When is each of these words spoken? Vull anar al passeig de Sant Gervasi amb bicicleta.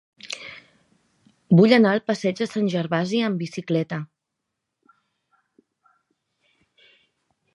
Vull 1.59 1.75
anar 1.77 1.91
al 1.97 2.01
passeig 2.11 2.39
de 2.39 2.47
Sant 2.53 2.71
Gervasi 2.75 3.21
amb 3.27 3.43
bicicleta. 3.43 4.01